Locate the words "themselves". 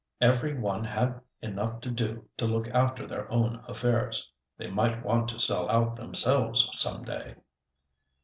5.95-6.67